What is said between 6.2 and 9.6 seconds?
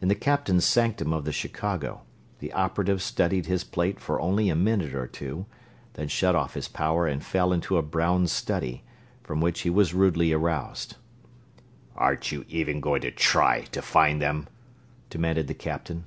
off his power and fell into a brown study, from which